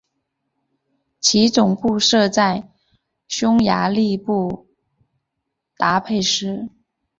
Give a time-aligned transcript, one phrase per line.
[1.19, 2.71] 其总部设在
[3.27, 4.65] 匈牙利布
[5.77, 6.69] 达佩斯。